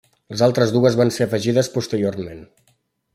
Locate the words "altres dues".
0.45-0.97